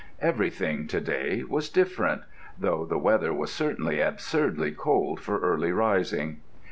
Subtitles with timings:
[0.19, 2.23] Everything, to day, was different,
[2.57, 6.41] though the weather was certainly absurdly cold for early rising.